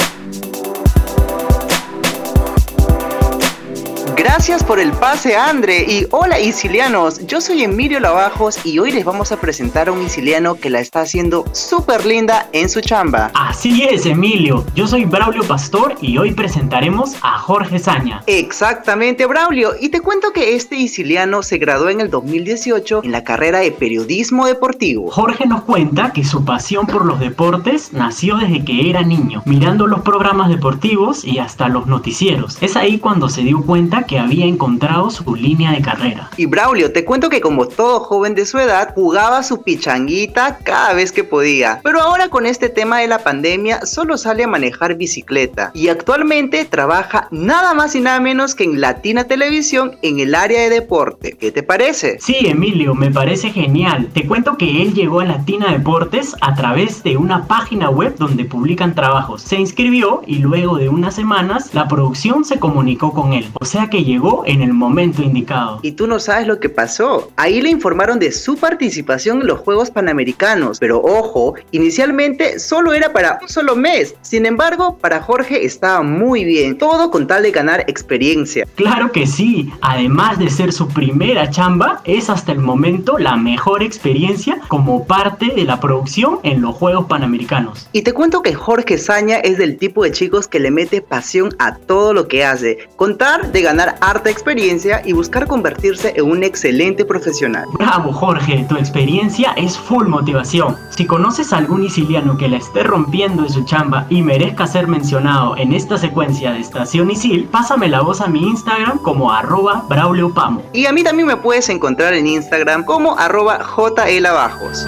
Gracias 4.23 4.63
por 4.63 4.79
el 4.79 4.91
pase, 4.91 5.35
Andre. 5.35 5.83
Y 5.87 6.05
hola, 6.11 6.39
isilianos. 6.39 7.25
Yo 7.25 7.41
soy 7.41 7.63
Emilio 7.63 7.99
Lavajos 7.99 8.63
y 8.63 8.77
hoy 8.77 8.91
les 8.91 9.03
vamos 9.03 9.31
a 9.31 9.41
presentar 9.41 9.89
a 9.89 9.91
un 9.91 10.03
isiliano 10.03 10.53
que 10.53 10.69
la 10.69 10.79
está 10.79 11.01
haciendo 11.01 11.43
súper 11.53 12.05
linda 12.05 12.47
en 12.51 12.69
su 12.69 12.81
chamba. 12.81 13.31
Así 13.33 13.81
es, 13.81 14.05
Emilio. 14.05 14.63
Yo 14.75 14.85
soy 14.85 15.05
Braulio 15.05 15.41
Pastor 15.43 15.95
y 16.01 16.19
hoy 16.19 16.33
presentaremos 16.35 17.15
a 17.23 17.39
Jorge 17.39 17.79
Saña. 17.79 18.21
Exactamente, 18.27 19.25
Braulio. 19.25 19.71
Y 19.81 19.89
te 19.89 20.01
cuento 20.01 20.31
que 20.31 20.55
este 20.55 20.75
isiliano 20.75 21.41
se 21.41 21.57
graduó 21.57 21.89
en 21.89 21.99
el 21.99 22.11
2018 22.11 23.01
en 23.03 23.11
la 23.11 23.23
carrera 23.23 23.57
de 23.61 23.71
periodismo 23.71 24.45
deportivo. 24.45 25.09
Jorge 25.09 25.47
nos 25.47 25.63
cuenta 25.63 26.13
que 26.13 26.23
su 26.23 26.45
pasión 26.45 26.85
por 26.85 27.07
los 27.07 27.19
deportes 27.19 27.91
nació 27.91 28.37
desde 28.37 28.63
que 28.63 28.87
era 28.87 29.01
niño, 29.01 29.41
mirando 29.45 29.87
los 29.87 30.01
programas 30.01 30.49
deportivos 30.49 31.25
y 31.25 31.39
hasta 31.39 31.69
los 31.69 31.87
noticieros. 31.87 32.59
Es 32.61 32.75
ahí 32.75 32.99
cuando 32.99 33.27
se 33.27 33.41
dio 33.41 33.63
cuenta 33.63 34.03
que 34.10 34.10
había 34.19 34.45
encontrado 34.45 35.09
su 35.09 35.35
línea 35.35 35.71
de 35.71 35.81
carrera. 35.81 36.29
Y 36.37 36.45
Braulio, 36.45 36.91
te 36.91 37.05
cuento 37.05 37.29
que 37.29 37.41
como 37.41 37.67
todo 37.67 37.99
joven 37.99 38.35
de 38.35 38.45
su 38.45 38.57
edad, 38.59 38.93
jugaba 38.93 39.43
su 39.43 39.61
pichanguita 39.61 40.59
cada 40.63 40.93
vez 40.93 41.11
que 41.11 41.23
podía. 41.23 41.79
Pero 41.83 42.01
ahora 42.01 42.29
con 42.29 42.45
este 42.45 42.69
tema 42.69 42.99
de 42.99 43.07
la 43.07 43.19
pandemia, 43.19 43.85
solo 43.85 44.17
sale 44.17 44.43
a 44.43 44.47
manejar 44.47 44.95
bicicleta. 44.95 45.71
Y 45.73 45.89
actualmente 45.89 46.65
trabaja 46.65 47.27
nada 47.31 47.73
más 47.73 47.95
y 47.95 48.01
nada 48.01 48.19
menos 48.19 48.55
que 48.55 48.63
en 48.63 48.81
Latina 48.81 49.25
Televisión 49.25 49.97
en 50.01 50.19
el 50.19 50.35
área 50.35 50.61
de 50.61 50.69
deporte. 50.69 51.37
¿Qué 51.39 51.51
te 51.51 51.63
parece? 51.63 52.17
Sí, 52.19 52.37
Emilio, 52.45 52.95
me 52.95 53.11
parece 53.11 53.49
genial. 53.49 54.09
Te 54.13 54.27
cuento 54.27 54.57
que 54.57 54.81
él 54.81 54.93
llegó 54.93 55.19
a 55.19 55.25
Latina 55.25 55.71
Deportes 55.71 56.35
a 56.41 56.55
través 56.55 57.03
de 57.03 57.17
una 57.17 57.45
página 57.45 57.89
web 57.89 58.15
donde 58.17 58.45
publican 58.45 58.95
trabajos. 58.95 59.41
Se 59.41 59.57
inscribió 59.57 60.21
y 60.25 60.39
luego 60.39 60.77
de 60.77 60.89
unas 60.89 61.15
semanas 61.15 61.73
la 61.73 61.87
producción 61.87 62.45
se 62.45 62.59
comunicó 62.59 63.13
con 63.13 63.33
él. 63.33 63.49
O 63.59 63.65
sea 63.65 63.89
que 63.91 64.03
llegó 64.03 64.41
en 64.47 64.63
el 64.63 64.73
momento 64.73 65.21
indicado. 65.21 65.79
Y 65.83 65.91
tú 65.91 66.07
no 66.07 66.17
sabes 66.17 66.47
lo 66.47 66.59
que 66.59 66.69
pasó. 66.69 67.29
Ahí 67.35 67.61
le 67.61 67.69
informaron 67.69 68.17
de 68.17 68.31
su 68.31 68.57
participación 68.57 69.41
en 69.41 69.47
los 69.47 69.59
Juegos 69.59 69.91
Panamericanos. 69.91 70.79
Pero 70.79 70.99
ojo, 70.99 71.53
inicialmente 71.69 72.57
solo 72.57 72.93
era 72.93 73.13
para 73.13 73.37
un 73.39 73.49
solo 73.49 73.75
mes. 73.75 74.15
Sin 74.21 74.47
embargo, 74.47 74.97
para 74.97 75.21
Jorge 75.21 75.63
estaba 75.63 76.01
muy 76.01 76.43
bien. 76.43 76.79
Todo 76.79 77.11
con 77.11 77.27
tal 77.27 77.43
de 77.43 77.51
ganar 77.51 77.81
experiencia. 77.87 78.65
Claro 78.73 79.11
que 79.11 79.27
sí. 79.27 79.71
Además 79.81 80.39
de 80.39 80.49
ser 80.49 80.73
su 80.73 80.87
primera 80.87 81.49
chamba, 81.51 82.01
es 82.05 82.29
hasta 82.29 82.51
el 82.51 82.59
momento 82.59 83.19
la 83.19 83.35
mejor 83.35 83.83
experiencia 83.83 84.59
como 84.67 85.05
parte 85.05 85.47
de 85.47 85.65
la 85.65 85.79
producción 85.79 86.39
en 86.43 86.61
los 86.61 86.75
Juegos 86.75 87.05
Panamericanos. 87.05 87.89
Y 87.91 88.03
te 88.03 88.13
cuento 88.13 88.41
que 88.41 88.53
Jorge 88.53 88.97
Saña 88.97 89.37
es 89.37 89.57
del 89.57 89.77
tipo 89.77 90.03
de 90.03 90.11
chicos 90.11 90.47
que 90.47 90.59
le 90.59 90.71
mete 90.71 91.01
pasión 91.01 91.53
a 91.59 91.75
todo 91.75 92.13
lo 92.13 92.27
que 92.27 92.45
hace. 92.45 92.87
Contar 92.95 93.51
de 93.51 93.61
ganar 93.61 93.80
harta 94.01 94.29
experiencia 94.29 95.01
y 95.05 95.13
buscar 95.13 95.47
convertirse 95.47 96.13
en 96.15 96.29
un 96.29 96.43
excelente 96.43 97.05
profesional. 97.05 97.65
Bravo 97.73 98.11
Jorge, 98.11 98.65
tu 98.69 98.77
experiencia 98.77 99.51
es 99.57 99.77
full 99.77 100.07
motivación. 100.07 100.77
Si 100.89 101.05
conoces 101.05 101.53
a 101.53 101.57
algún 101.57 101.83
isiliano 101.83 102.37
que 102.37 102.47
la 102.47 102.57
esté 102.57 102.83
rompiendo 102.83 103.43
en 103.43 103.49
su 103.49 103.63
chamba 103.65 104.05
y 104.09 104.21
merezca 104.21 104.67
ser 104.67 104.87
mencionado 104.87 105.57
en 105.57 105.73
esta 105.73 105.97
secuencia 105.97 106.51
de 106.51 106.59
Estación 106.59 107.11
Isil, 107.11 107.45
pásame 107.45 107.87
la 107.87 108.01
voz 108.01 108.21
a 108.21 108.27
mi 108.27 108.41
Instagram 108.41 108.99
como 108.99 109.31
arroba 109.31 109.85
Braulio 109.89 110.33
Pamo. 110.33 110.63
Y 110.73 110.85
a 110.85 110.91
mí 110.91 111.03
también 111.03 111.27
me 111.27 111.37
puedes 111.37 111.69
encontrar 111.69 112.13
en 112.13 112.27
Instagram 112.27 112.83
como 112.85 113.17
arroba 113.17 113.59
JLabajos. 113.63 114.87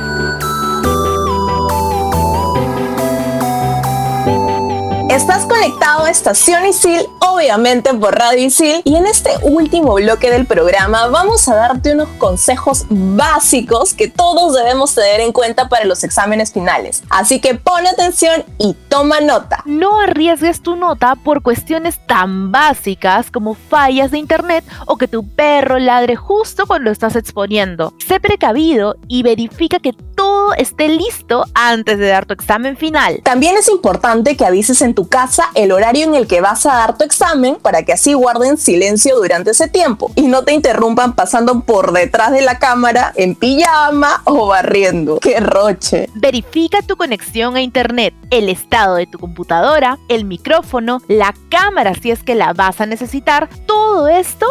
Estás 5.14 5.46
conectado 5.46 6.06
a 6.06 6.10
Estación 6.10 6.66
Isil, 6.66 7.06
obviamente 7.20 7.94
por 7.94 8.16
Radio 8.16 8.48
Isil, 8.48 8.82
y 8.84 8.96
en 8.96 9.06
este 9.06 9.30
último 9.44 9.94
bloque 9.94 10.32
del 10.32 10.48
programa 10.48 11.06
vamos 11.06 11.48
a 11.48 11.54
darte 11.54 11.94
unos 11.94 12.10
consejos 12.18 12.88
básicos 12.90 13.94
que 13.94 14.08
todos 14.08 14.56
debemos 14.56 14.96
tener 14.96 15.22
en 15.22 15.32
cuenta 15.32 15.70
para 15.70 15.86
los 15.86 16.04
exámenes 16.04 16.52
finales. 16.52 17.04
Así 17.12 17.40
que 17.40 17.54
pon 17.54 17.86
atención 17.86 18.44
y 18.58 18.74
toma 18.90 19.20
nota. 19.20 19.62
No 19.66 20.00
arriesgues 20.00 20.64
tu 20.64 20.76
nota 20.76 21.14
por 21.14 21.44
cuestiones 21.44 22.00
tan 22.08 22.52
básicas 22.52 23.30
como 23.30 23.54
fallas 23.54 24.10
de 24.10 24.18
internet 24.18 24.66
o 24.88 24.98
que 24.98 25.08
tu 25.08 25.30
perro 25.30 25.78
ladre 25.78 26.16
justo 26.16 26.66
cuando 26.66 26.90
estás 26.90 27.16
exponiendo. 27.16 27.94
Sé 28.04 28.20
precavido 28.20 28.96
y 29.08 29.22
verifica 29.22 29.78
que 29.78 29.94
todo 30.24 30.54
esté 30.54 30.88
listo 30.88 31.44
antes 31.54 32.00
de 32.00 32.08
dar 32.08 32.26
tu 32.26 32.34
examen 32.34 32.78
final. 32.78 33.20
También 33.24 33.58
es 33.58 33.68
importante 33.68 34.38
que 34.38 34.46
avises 34.46 34.82
en 34.82 34.94
tu 34.94 35.10
casa 35.10 35.50
el 35.54 35.74
horario 35.74 36.06
en 36.06 36.16
el 36.16 36.28
que 36.28 36.40
vas 36.40 36.66
a 36.66 36.76
dar 36.76 36.98
tu 36.98 37.04
examen 37.04 37.58
para 37.62 37.84
que 37.84 37.92
así 37.92 38.14
guarden 38.14 38.58
silencio 38.58 39.18
durante 39.18 39.52
ese 39.52 39.68
tiempo 39.68 40.12
y 40.16 40.22
no 40.28 40.44
te 40.44 40.54
interrumpan 40.54 41.14
pasando 41.14 41.60
por 41.60 41.92
detrás 41.92 42.32
de 42.32 42.42
la 42.42 42.58
cámara 42.58 43.12
en 43.18 43.36
pijama 43.36 44.22
o 44.24 44.48
barriendo. 44.48 45.20
¡Qué 45.20 45.42
roche! 45.42 46.08
Verifica 46.16 46.82
tu 46.82 46.96
conexión 46.96 47.58
a 47.58 47.62
internet, 47.62 48.14
el 48.30 48.48
estado 48.48 48.96
de 48.96 49.08
tu 49.08 49.20
computadora, 49.20 50.00
el 50.08 50.24
micrófono, 50.24 51.02
la 51.10 51.36
cámara 51.50 51.96
si 52.02 52.12
es 52.12 52.24
que 52.24 52.36
la 52.36 52.54
vas 52.54 52.80
a 52.80 52.86
necesitar, 52.86 53.50
todo 53.66 54.08
esto 54.08 54.46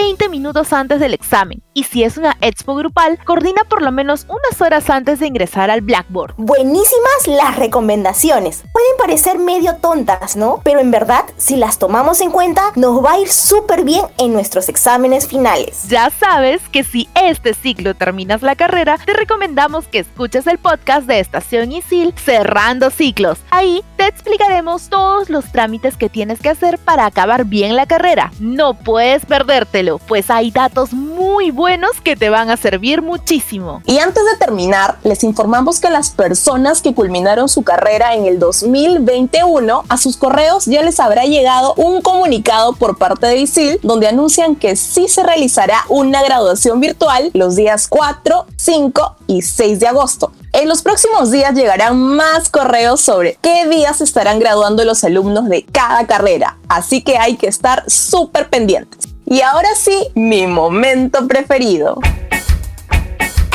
20 0.00 0.28
minutos 0.28 0.72
antes 0.72 1.00
del 1.00 1.12
examen. 1.12 1.60
Y 1.74 1.82
si 1.82 2.04
es 2.04 2.16
una 2.16 2.36
expo 2.40 2.76
grupal, 2.76 3.18
coordina 3.24 3.62
por 3.68 3.82
lo 3.82 3.90
menos 3.90 4.26
unas 4.28 4.60
horas 4.60 4.90
antes 4.90 5.18
de 5.18 5.26
ingresar 5.26 5.70
al 5.70 5.80
Blackboard. 5.80 6.34
Buenísimas 6.36 7.26
las 7.26 7.56
recomendaciones. 7.56 8.64
Pueden 8.72 8.96
parecer 8.98 9.38
medio 9.38 9.76
tontas, 9.76 10.36
¿no? 10.36 10.60
Pero 10.62 10.78
en 10.78 10.92
verdad, 10.92 11.24
si 11.36 11.56
las 11.56 11.80
tomamos 11.80 12.20
en 12.20 12.30
cuenta, 12.30 12.72
nos 12.76 13.04
va 13.04 13.12
a 13.12 13.18
ir 13.18 13.28
súper 13.28 13.82
bien 13.82 14.04
en 14.18 14.32
nuestros 14.32 14.68
exámenes 14.68 15.26
finales. 15.26 15.88
Ya 15.88 16.10
sabes 16.10 16.62
que 16.68 16.84
si 16.84 17.08
este 17.16 17.54
ciclo 17.54 17.94
terminas 17.94 18.42
la 18.42 18.54
carrera, 18.54 18.98
te 19.04 19.14
recomendamos 19.14 19.88
que 19.88 19.98
escuches 19.98 20.46
el 20.46 20.58
podcast 20.58 21.08
de 21.08 21.18
Estación 21.18 21.72
Isil 21.72 22.14
Cerrando 22.16 22.90
Ciclos. 22.90 23.38
Ahí 23.50 23.82
te 23.96 24.06
explicaremos 24.06 24.88
todos 24.88 25.28
los 25.28 25.50
trámites 25.50 25.96
que 25.96 26.08
tienes 26.08 26.40
que 26.40 26.50
hacer 26.50 26.78
para 26.78 27.04
acabar 27.04 27.44
bien 27.44 27.74
la 27.74 27.86
carrera. 27.86 28.32
No 28.38 28.74
puedes 28.74 29.26
perdértelo, 29.26 29.88
pues 30.06 30.30
hay 30.30 30.50
datos 30.50 30.92
muy 30.92 31.50
buenos 31.50 32.00
que 32.02 32.16
te 32.16 32.30
van 32.30 32.50
a 32.50 32.56
servir 32.56 33.02
muchísimo. 33.02 33.82
Y 33.86 33.98
antes 33.98 34.24
de 34.24 34.36
terminar, 34.38 34.98
les 35.04 35.24
informamos 35.24 35.80
que 35.80 35.90
las 35.90 36.10
personas 36.10 36.82
que 36.82 36.94
culminaron 36.94 37.48
su 37.48 37.62
carrera 37.62 38.14
en 38.14 38.26
el 38.26 38.38
2021, 38.38 39.84
a 39.88 39.96
sus 39.96 40.16
correos 40.16 40.66
ya 40.66 40.82
les 40.82 41.00
habrá 41.00 41.24
llegado 41.24 41.74
un 41.74 42.02
comunicado 42.02 42.74
por 42.74 42.98
parte 42.98 43.26
de 43.26 43.38
ISIL 43.38 43.80
donde 43.82 44.08
anuncian 44.08 44.56
que 44.56 44.76
sí 44.76 45.08
se 45.08 45.22
realizará 45.22 45.84
una 45.88 46.22
graduación 46.22 46.80
virtual 46.80 47.30
los 47.34 47.56
días 47.56 47.88
4, 47.88 48.46
5 48.56 49.16
y 49.26 49.42
6 49.42 49.80
de 49.80 49.88
agosto. 49.88 50.32
En 50.52 50.68
los 50.68 50.82
próximos 50.82 51.30
días 51.30 51.54
llegarán 51.54 51.98
más 51.98 52.48
correos 52.48 53.00
sobre 53.00 53.38
qué 53.42 53.68
días 53.68 54.00
estarán 54.00 54.38
graduando 54.38 54.84
los 54.84 55.04
alumnos 55.04 55.48
de 55.48 55.64
cada 55.64 56.06
carrera, 56.06 56.58
así 56.68 57.02
que 57.02 57.18
hay 57.18 57.36
que 57.36 57.48
estar 57.48 57.84
súper 57.86 58.48
pendientes. 58.48 59.07
Y 59.30 59.42
ahora 59.42 59.68
sí, 59.74 60.08
mi 60.14 60.46
momento 60.46 61.28
preferido. 61.28 62.00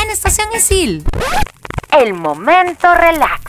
En 0.04 0.12
Estación 0.12 0.48
Isil. 0.56 1.04
El 1.92 2.14
momento 2.14 2.94
relax. 2.94 3.42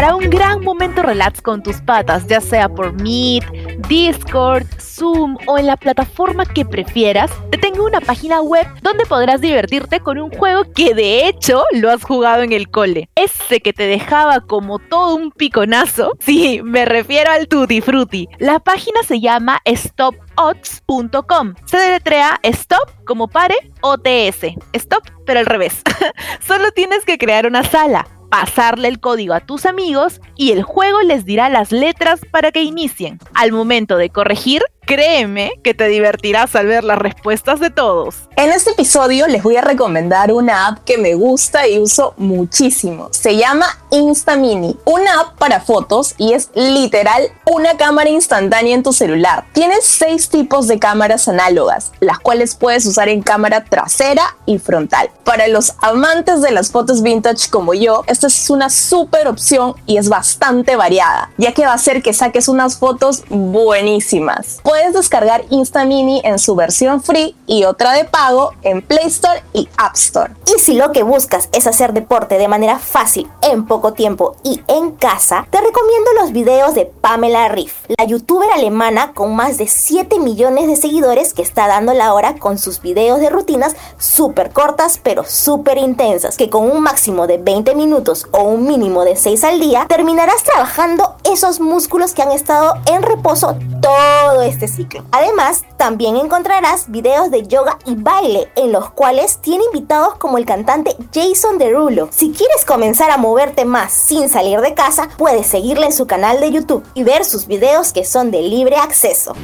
Para 0.00 0.16
un 0.16 0.30
gran 0.30 0.64
momento 0.64 1.02
relax 1.02 1.42
con 1.42 1.62
tus 1.62 1.82
patas, 1.82 2.26
ya 2.26 2.40
sea 2.40 2.70
por 2.70 2.94
Meet, 3.02 3.44
Discord, 3.86 4.66
Zoom 4.80 5.36
o 5.46 5.58
en 5.58 5.66
la 5.66 5.76
plataforma 5.76 6.46
que 6.46 6.64
prefieras, 6.64 7.30
te 7.50 7.58
tengo 7.58 7.84
una 7.84 8.00
página 8.00 8.40
web 8.40 8.66
donde 8.80 9.04
podrás 9.04 9.42
divertirte 9.42 10.00
con 10.00 10.16
un 10.16 10.30
juego 10.30 10.62
que 10.74 10.94
de 10.94 11.28
hecho 11.28 11.64
lo 11.72 11.90
has 11.90 12.02
jugado 12.02 12.42
en 12.42 12.54
el 12.54 12.70
cole. 12.70 13.10
Ese 13.14 13.60
que 13.60 13.74
te 13.74 13.86
dejaba 13.86 14.40
como 14.40 14.78
todo 14.78 15.16
un 15.16 15.32
piconazo. 15.32 16.12
Sí, 16.20 16.62
me 16.64 16.86
refiero 16.86 17.30
al 17.32 17.46
Tutti 17.46 17.82
Frutti. 17.82 18.26
La 18.38 18.58
página 18.58 19.02
se 19.02 19.20
llama 19.20 19.60
stopodds.com. 19.66 21.54
Se 21.66 21.76
deletrea 21.76 22.40
stop 22.44 23.04
como 23.04 23.28
pare 23.28 23.56
OTS. 23.82 24.54
Stop, 24.72 25.02
pero 25.26 25.40
al 25.40 25.46
revés. 25.46 25.82
Solo 26.40 26.70
tienes 26.70 27.04
que 27.04 27.18
crear 27.18 27.46
una 27.46 27.64
sala 27.64 28.06
pasarle 28.30 28.88
el 28.88 29.00
código 29.00 29.34
a 29.34 29.40
tus 29.40 29.66
amigos 29.66 30.20
y 30.36 30.52
el 30.52 30.62
juego 30.62 31.02
les 31.02 31.24
dirá 31.26 31.48
las 31.48 31.72
letras 31.72 32.20
para 32.30 32.52
que 32.52 32.62
inicien. 32.62 33.18
Al 33.34 33.52
momento 33.52 33.96
de 33.96 34.08
corregir, 34.08 34.62
créeme 34.90 35.52
que 35.62 35.72
te 35.72 35.86
divertirás 35.86 36.56
al 36.56 36.66
ver 36.66 36.82
las 36.82 36.98
respuestas 36.98 37.60
de 37.60 37.70
todos. 37.70 38.16
En 38.34 38.50
este 38.50 38.72
episodio 38.72 39.28
les 39.28 39.40
voy 39.40 39.54
a 39.54 39.60
recomendar 39.60 40.32
una 40.32 40.66
app 40.66 40.78
que 40.84 40.98
me 40.98 41.14
gusta 41.14 41.68
y 41.68 41.78
uso 41.78 42.14
muchísimo. 42.16 43.08
Se 43.12 43.36
llama 43.36 43.66
Instamini, 43.90 44.76
una 44.84 45.20
app 45.20 45.38
para 45.38 45.60
fotos 45.60 46.14
y 46.18 46.32
es 46.32 46.50
literal 46.54 47.22
una 47.46 47.76
cámara 47.76 48.10
instantánea 48.10 48.74
en 48.74 48.82
tu 48.82 48.92
celular. 48.92 49.44
Tiene 49.52 49.76
seis 49.80 50.28
tipos 50.28 50.66
de 50.66 50.80
cámaras 50.80 51.28
análogas, 51.28 51.92
las 52.00 52.18
cuales 52.18 52.56
puedes 52.56 52.84
usar 52.84 53.08
en 53.08 53.22
cámara 53.22 53.64
trasera 53.64 54.36
y 54.44 54.58
frontal. 54.58 55.10
Para 55.22 55.46
los 55.46 55.74
amantes 55.82 56.42
de 56.42 56.50
las 56.50 56.72
fotos 56.72 57.02
vintage 57.02 57.48
como 57.48 57.74
yo, 57.74 58.02
esta 58.08 58.26
es 58.26 58.50
una 58.50 58.70
súper 58.70 59.28
opción 59.28 59.74
y 59.86 59.98
es 59.98 60.08
bastante 60.08 60.74
variada, 60.74 61.30
ya 61.36 61.52
que 61.52 61.64
va 61.64 61.72
a 61.72 61.74
hacer 61.74 62.02
que 62.02 62.12
saques 62.12 62.48
unas 62.48 62.78
fotos 62.78 63.22
buenísimas. 63.28 64.58
Puedes 64.64 64.79
descargar 64.88 65.44
Instamini 65.50 66.20
en 66.24 66.38
su 66.38 66.56
versión 66.56 67.02
free 67.02 67.36
y 67.46 67.64
otra 67.64 67.92
de 67.92 68.04
pago 68.04 68.52
en 68.62 68.82
Play 68.82 69.06
Store 69.06 69.42
y 69.52 69.68
App 69.76 69.94
Store. 69.94 70.32
Y 70.46 70.58
si 70.58 70.74
lo 70.74 70.92
que 70.92 71.02
buscas 71.02 71.48
es 71.52 71.66
hacer 71.66 71.92
deporte 71.92 72.38
de 72.38 72.48
manera 72.48 72.78
fácil, 72.78 73.28
en 73.42 73.66
poco 73.66 73.92
tiempo 73.92 74.36
y 74.42 74.60
en 74.68 74.92
casa, 74.92 75.46
te 75.50 75.60
recomiendo 75.60 76.10
los 76.20 76.32
videos 76.32 76.74
de 76.74 76.86
Pamela 76.86 77.48
Riff, 77.48 77.84
la 77.98 78.04
youtuber 78.04 78.50
alemana 78.50 79.12
con 79.12 79.36
más 79.36 79.58
de 79.58 79.68
7 79.68 80.18
millones 80.18 80.66
de 80.66 80.76
seguidores 80.76 81.34
que 81.34 81.42
está 81.42 81.66
dando 81.66 81.92
la 81.92 82.14
hora 82.14 82.36
con 82.36 82.58
sus 82.58 82.80
videos 82.80 83.20
de 83.20 83.30
rutinas 83.30 83.76
súper 83.98 84.50
cortas 84.50 84.98
pero 85.02 85.24
súper 85.24 85.78
intensas, 85.78 86.36
que 86.36 86.50
con 86.50 86.70
un 86.70 86.82
máximo 86.82 87.26
de 87.26 87.38
20 87.38 87.74
minutos 87.74 88.26
o 88.32 88.42
un 88.42 88.66
mínimo 88.66 89.04
de 89.04 89.16
6 89.16 89.44
al 89.44 89.60
día, 89.60 89.86
terminarás 89.88 90.42
trabajando 90.42 91.16
esos 91.24 91.60
músculos 91.60 92.12
que 92.12 92.22
han 92.22 92.32
estado 92.32 92.74
en 92.86 93.02
reposo 93.02 93.56
todo 93.80 94.42
este 94.42 94.59
ciclo. 94.68 95.04
Además, 95.12 95.64
también 95.76 96.16
encontrarás 96.16 96.90
videos 96.90 97.30
de 97.30 97.46
yoga 97.46 97.78
y 97.86 97.94
baile 97.94 98.50
en 98.56 98.72
los 98.72 98.90
cuales 98.90 99.38
tiene 99.38 99.64
invitados 99.64 100.16
como 100.16 100.38
el 100.38 100.46
cantante 100.46 100.96
Jason 101.12 101.58
Derulo. 101.58 102.08
Si 102.12 102.32
quieres 102.32 102.64
comenzar 102.64 103.10
a 103.10 103.16
moverte 103.16 103.64
más 103.64 103.92
sin 103.92 104.28
salir 104.28 104.60
de 104.60 104.74
casa, 104.74 105.08
puedes 105.16 105.46
seguirle 105.46 105.86
en 105.86 105.92
su 105.92 106.06
canal 106.06 106.40
de 106.40 106.52
YouTube 106.52 106.84
y 106.94 107.02
ver 107.02 107.24
sus 107.24 107.46
videos 107.46 107.92
que 107.92 108.04
son 108.04 108.30
de 108.30 108.42
libre 108.42 108.76
acceso. 108.76 109.34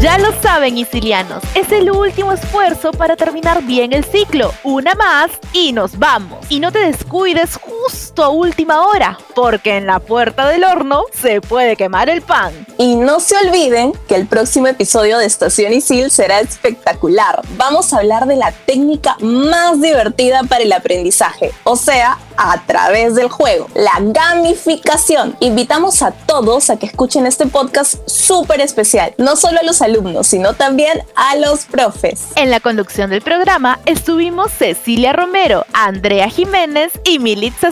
Ya 0.00 0.16
lo 0.16 0.32
saben, 0.40 0.78
isilianos, 0.78 1.42
es 1.54 1.70
el 1.72 1.90
último 1.90 2.32
esfuerzo 2.32 2.90
para 2.90 3.16
terminar 3.16 3.62
bien 3.62 3.92
el 3.92 4.02
ciclo. 4.02 4.50
Una 4.64 4.94
más 4.94 5.30
y 5.52 5.74
nos 5.74 5.98
vamos. 5.98 6.38
Y 6.48 6.58
no 6.58 6.72
te 6.72 6.78
descuides 6.78 7.58
justo 7.82 8.24
a 8.24 8.28
última 8.28 8.86
hora, 8.86 9.18
porque 9.34 9.76
en 9.76 9.86
la 9.86 10.00
puerta 10.00 10.48
del 10.48 10.64
horno 10.64 11.04
se 11.12 11.40
puede 11.40 11.76
quemar 11.76 12.08
el 12.10 12.22
pan. 12.22 12.52
Y 12.78 12.96
no 12.96 13.20
se 13.20 13.36
olviden 13.36 13.92
que 14.08 14.16
el 14.16 14.26
próximo 14.26 14.66
episodio 14.66 15.18
de 15.18 15.26
Estación 15.26 15.72
Isil 15.72 16.10
será 16.10 16.40
espectacular. 16.40 17.40
Vamos 17.56 17.92
a 17.92 17.98
hablar 17.98 18.26
de 18.26 18.36
la 18.36 18.52
técnica 18.52 19.16
más 19.20 19.80
divertida 19.80 20.42
para 20.44 20.64
el 20.64 20.72
aprendizaje, 20.72 21.52
o 21.64 21.76
sea, 21.76 22.18
a 22.36 22.62
través 22.66 23.14
del 23.14 23.28
juego, 23.28 23.68
la 23.74 23.98
gamificación. 24.00 25.36
Invitamos 25.40 26.02
a 26.02 26.12
todos 26.12 26.70
a 26.70 26.78
que 26.78 26.86
escuchen 26.86 27.26
este 27.26 27.46
podcast 27.46 27.96
súper 28.06 28.60
especial, 28.60 29.14
no 29.18 29.36
solo 29.36 29.60
a 29.60 29.62
los 29.62 29.82
alumnos, 29.82 30.26
sino 30.26 30.54
también 30.54 31.02
a 31.16 31.36
los 31.36 31.66
profes. 31.66 32.28
En 32.36 32.50
la 32.50 32.60
conducción 32.60 33.10
del 33.10 33.20
programa 33.20 33.78
estuvimos 33.84 34.52
Cecilia 34.52 35.12
Romero, 35.12 35.66
Andrea 35.74 36.30
Jiménez 36.30 36.92
y 37.04 37.18
Militza 37.18 37.69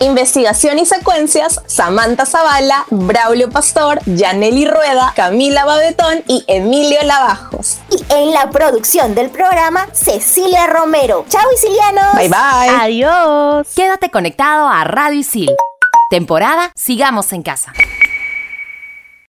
Investigación 0.00 0.78
y 0.78 0.86
secuencias, 0.86 1.60
Samantha 1.66 2.26
Zavala, 2.26 2.84
Braulio 2.90 3.50
Pastor, 3.50 4.00
Yaneli 4.04 4.66
Rueda, 4.66 5.12
Camila 5.16 5.64
Babetón 5.64 6.22
y 6.26 6.44
Emilio 6.48 6.98
Lavajos. 7.04 7.78
Y 7.90 8.04
en 8.12 8.32
la 8.32 8.50
producción 8.50 9.14
del 9.14 9.30
programa, 9.30 9.88
Cecilia 9.92 10.66
Romero. 10.66 11.24
Chao, 11.28 11.42
Isilianos. 11.54 12.14
Bye 12.14 12.28
bye. 12.28 12.76
Adiós. 12.80 13.68
Quédate 13.74 14.10
conectado 14.10 14.68
a 14.68 14.84
Radio 14.84 15.20
Isil. 15.20 15.50
Temporada 16.10 16.72
Sigamos 16.76 17.32
en 17.32 17.42
Casa. 17.42 17.72